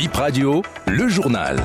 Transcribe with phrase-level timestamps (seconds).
[0.00, 1.58] Bip Radio, le journal.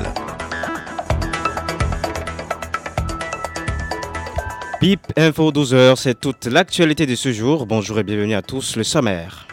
[4.82, 7.66] Bip Info 12h, c'est toute l'actualité de ce jour.
[7.66, 9.48] Bonjour et bienvenue à tous, le sommaire.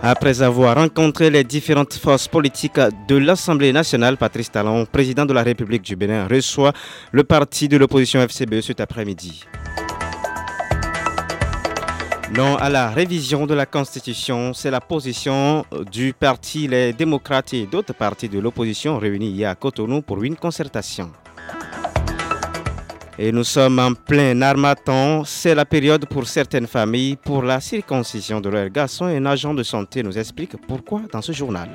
[0.00, 2.78] Après avoir rencontré les différentes forces politiques
[3.08, 6.72] de l'Assemblée nationale, Patrice Talon, président de la République du Bénin, reçoit
[7.10, 9.44] le parti de l'opposition FCBE cet après-midi.
[12.34, 17.66] Non à la révision de la Constitution, c'est la position du parti Les démocrates et
[17.66, 21.10] d'autres partis de l'opposition réunis hier à Cotonou pour une concertation.
[23.18, 25.24] Et nous sommes en plein armatan.
[25.24, 29.04] C'est la période pour certaines familles pour la circoncision de leurs garçons.
[29.04, 31.68] Un agent de santé nous explique pourquoi dans ce journal.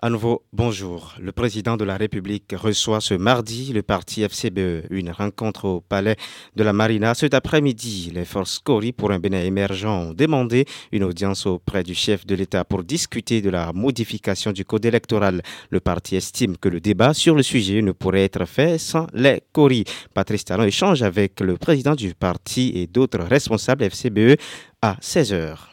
[0.00, 1.16] À nouveau, bonjour.
[1.20, 4.86] Le président de la République reçoit ce mardi le parti FCBE.
[4.90, 6.14] Une rencontre au palais
[6.54, 7.14] de la Marina.
[7.14, 11.96] Cet après-midi, les forces Cori pour un Bénin émergent ont demandé une audience auprès du
[11.96, 15.42] chef de l'État pour discuter de la modification du code électoral.
[15.70, 19.42] Le parti estime que le débat sur le sujet ne pourrait être fait sans les
[19.52, 19.82] Cori.
[20.14, 24.36] Patrice Talon échange avec le président du parti et d'autres responsables FCBE
[24.80, 25.67] à 16 heures.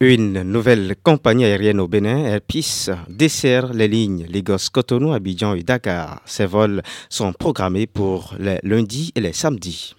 [0.00, 6.20] Une nouvelle compagnie aérienne au Bénin, Airpeace, dessert les lignes Lagos-Cotonou, Abidjan et Dakar.
[6.26, 9.94] Ces vols sont programmés pour les lundis et les samedis.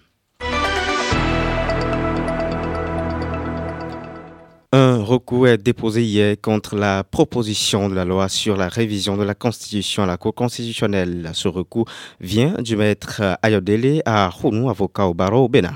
[4.70, 9.24] Un recours est déposé hier contre la proposition de la loi sur la révision de
[9.24, 11.32] la Constitution à la Cour constitutionnelle.
[11.34, 11.88] Ce recours
[12.20, 15.74] vient du maître Ayodele à Hounou, avocat au barreau au Bénin.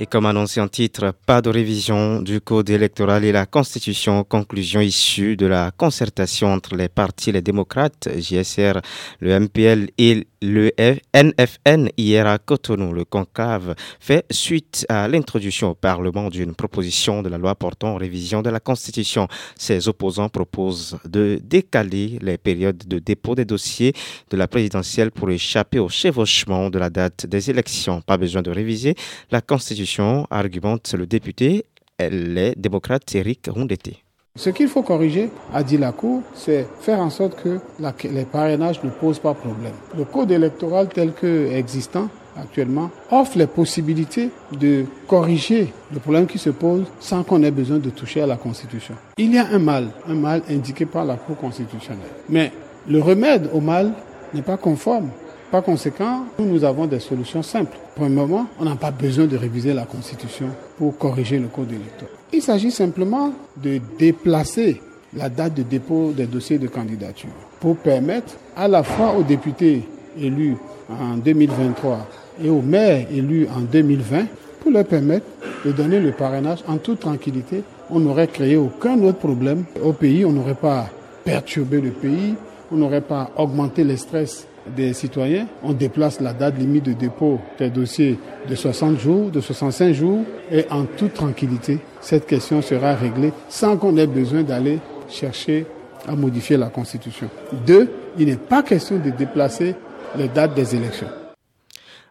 [0.00, 4.80] Et comme annoncé en titre, pas de révision du code électoral et la constitution, conclusion
[4.80, 8.80] issue de la concertation entre les partis, les démocrates, JSR,
[9.18, 10.70] le MPL et le
[11.14, 12.92] NFN hier à Cotonou.
[12.92, 18.42] Le conclave fait suite à l'introduction au Parlement d'une proposition de la loi portant révision
[18.42, 19.28] de la Constitution.
[19.56, 23.92] Ses opposants proposent de décaler les périodes de dépôt des dossiers
[24.30, 28.00] de la présidentielle pour échapper au chevauchement de la date des élections.
[28.00, 28.94] Pas besoin de réviser
[29.30, 31.64] la Constitution argumente le député,
[31.98, 34.07] les démocrates Eric Rondeté.
[34.38, 37.58] Ce qu'il faut corriger, a dit la Cour, c'est faire en sorte que
[38.04, 39.72] les parrainages ne posent pas problème.
[39.96, 42.08] Le code électoral tel que existant
[42.40, 47.78] actuellement offre les possibilités de corriger le problème qui se pose sans qu'on ait besoin
[47.78, 48.94] de toucher à la Constitution.
[49.16, 52.06] Il y a un mal, un mal indiqué par la Cour constitutionnelle.
[52.28, 52.52] Mais
[52.88, 53.92] le remède au mal
[54.32, 55.10] n'est pas conforme
[55.50, 57.78] par conséquent, nous, avons des solutions simples.
[57.96, 61.72] Pour un moment, on n'a pas besoin de réviser la Constitution pour corriger le code
[61.72, 62.17] électoral.
[62.32, 64.82] Il s'agit simplement de déplacer
[65.16, 67.30] la date de dépôt des dossiers de candidature
[67.60, 69.82] pour permettre à la fois aux députés
[70.20, 70.56] élus
[70.90, 72.06] en 2023
[72.44, 74.26] et aux maires élus en 2020
[74.60, 75.26] pour leur permettre
[75.64, 77.62] de donner le parrainage en toute tranquillité.
[77.90, 80.90] On n'aurait créé aucun autre problème au pays, on n'aurait pas
[81.24, 82.34] perturbé le pays,
[82.70, 84.46] on n'aurait pas augmenté le stress
[84.76, 85.46] des citoyens.
[85.62, 88.18] On déplace la date limite de dépôt des dossiers
[88.48, 93.76] de 60 jours, de 65 jours, et en toute tranquillité, cette question sera réglée sans
[93.76, 95.66] qu'on ait besoin d'aller chercher
[96.06, 97.28] à modifier la Constitution.
[97.66, 99.74] Deux, il n'est pas question de déplacer
[100.16, 101.08] les dates des élections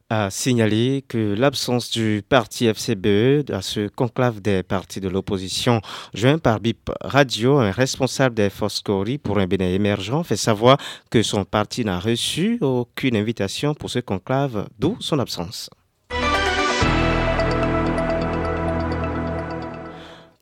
[0.09, 5.81] a signalé que l'absence du parti FCBE à ce conclave des partis de l'opposition
[6.13, 10.78] joint par BIP Radio, un responsable des forces Cori pour un Bénin émergent, fait savoir
[11.12, 15.69] que son parti n'a reçu aucune invitation pour ce conclave, d'où son absence.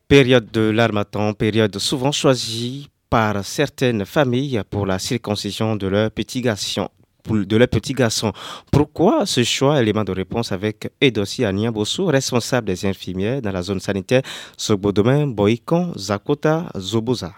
[0.07, 6.41] Période de l'armatan, période souvent choisie par certaines familles pour la circoncision de leurs petits
[6.41, 6.89] garçons
[7.27, 8.33] de leurs petits garçons.
[8.71, 13.79] Pourquoi ce choix Élément de réponse avec Edossi Bossou, responsable des infirmières dans la zone
[13.79, 14.21] sanitaire
[14.57, 17.33] Sobodomain, Boikon, Zakota, Zoboza?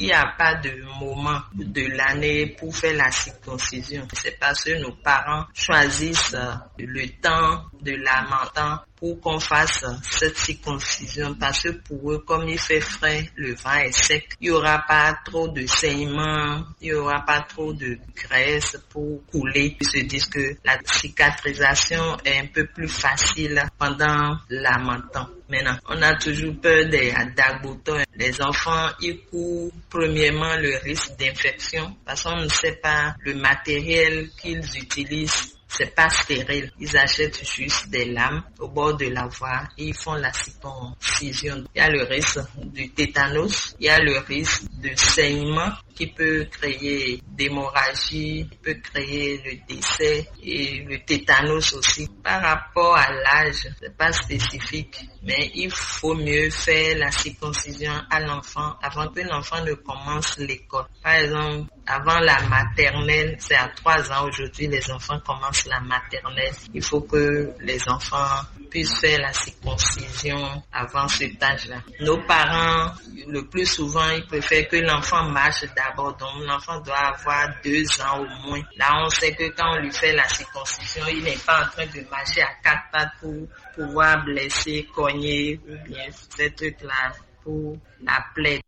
[0.00, 4.06] Il n'y a pas de moment de l'année pour faire la circoncision.
[4.12, 6.36] C'est parce que nos parents choisissent
[6.78, 12.58] le temps de lamentant pour qu'on fasse cette circoncision parce que pour eux, comme il
[12.58, 16.94] fait frais, le vent est sec, il n'y aura pas trop de saignements, il n'y
[16.94, 19.76] aura pas trop de graisse pour couler.
[19.80, 25.28] Ils se disent que la cicatrisation est un peu plus facile pendant l'amentant.
[25.50, 28.02] Maintenant, on a toujours peur des dagbotons.
[28.16, 34.28] Les enfants, ils courent premièrement le risque d'infection parce qu'on ne sait pas le matériel
[34.40, 36.72] qu'ils utilisent c'est pas stérile.
[36.80, 41.64] Ils achètent juste des lames au bord de la voie et ils font la circoncision.
[41.74, 45.72] Il y a le risque du tétanos, il y a le risque de saignement.
[45.98, 52.08] qui peut créer d'hémorragie, qui peut créer le décès et le tétanos aussi.
[52.22, 58.20] Par rapport à l'âge, c'est pas spécifique, mais il faut mieux faire la circoncision à
[58.20, 60.84] l'enfant avant que l'enfant ne commence l'école.
[61.02, 66.54] Par exemple, avant la maternelle, c'est à trois ans aujourd'hui, les enfants commencent la maternelle.
[66.72, 71.76] Il faut que les enfants puissent faire la circoncision avant cet âge-là.
[72.00, 72.92] Nos parents,
[73.26, 76.16] le plus souvent, ils préfèrent que l'enfant marche d'abord.
[76.16, 78.62] Donc, l'enfant doit avoir deux ans au moins.
[78.76, 81.86] Là, on sait que quand on lui fait la circoncision, il n'est pas en train
[81.86, 83.34] de marcher à quatre pattes pour
[83.74, 86.04] pouvoir blesser, cogner ou bien
[86.36, 87.12] ces trucs-là
[87.42, 88.60] pour la plaie.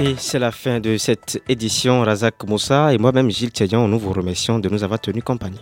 [0.00, 2.02] Et c'est la fin de cette édition.
[2.02, 5.60] Razak Moussa et moi-même Gilles Tchadian, nous vous remercions de nous avoir tenus compagnie.